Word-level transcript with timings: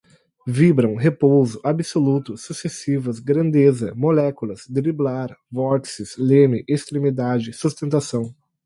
vibram, 0.47 0.95
repouso, 0.95 1.61
absoluto, 1.63 2.35
sucessivas, 2.35 3.19
grandeza, 3.19 3.93
moléculas, 3.93 4.63
driblar, 4.67 5.37
vórtices, 5.51 6.17
leme, 6.17 6.65
extremidade, 6.67 7.53
sustentação 7.53 8.33